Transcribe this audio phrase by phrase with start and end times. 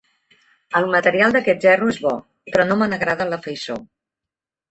[0.79, 2.15] El material d'aquest gerro és bo,
[2.55, 3.77] però no me n'agrada la faiçó.